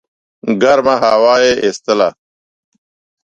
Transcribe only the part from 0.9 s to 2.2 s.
هوا یې ایستله.